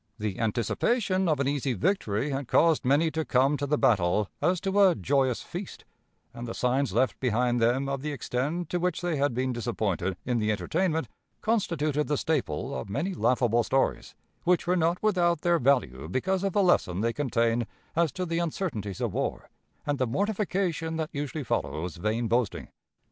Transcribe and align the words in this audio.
The 0.17 0.39
anticipation 0.39 1.29
of 1.29 1.39
an 1.39 1.47
easy 1.47 1.73
victory 1.73 2.31
had 2.31 2.47
caused 2.47 2.83
many 2.83 3.11
to 3.11 3.23
come 3.23 3.55
to 3.57 3.67
the 3.67 3.77
battle 3.77 4.29
as 4.41 4.59
to 4.61 4.79
a 4.79 4.95
joyous 4.95 5.43
feast, 5.43 5.85
and 6.33 6.47
the 6.47 6.55
signs 6.55 6.91
left 6.91 7.19
behind 7.19 7.61
them 7.61 7.87
of 7.87 8.01
the 8.01 8.11
extent 8.11 8.69
to 8.69 8.79
which 8.79 9.01
they 9.01 9.17
had 9.17 9.35
been 9.35 9.53
disappointed 9.53 10.17
in 10.25 10.39
the 10.39 10.51
entertainment, 10.51 11.07
constituted 11.41 12.07
the 12.07 12.17
staple 12.17 12.73
of 12.73 12.89
many 12.89 13.13
laughable 13.13 13.61
stories, 13.61 14.15
which 14.43 14.65
were 14.65 14.75
not 14.75 14.97
without 15.03 15.41
their 15.41 15.59
value 15.59 16.07
because 16.09 16.43
of 16.43 16.53
the 16.53 16.63
lesson 16.63 17.01
they 17.01 17.13
contained 17.13 17.67
as 17.95 18.11
to 18.13 18.25
the 18.25 18.39
uncertainties 18.39 19.01
of 19.01 19.13
war, 19.13 19.51
and 19.85 19.99
the 19.99 20.07
mortification 20.07 20.95
that 20.97 21.11
usually 21.13 21.43
follows 21.43 21.97
vain 21.97 22.27
boasting. 22.27 22.69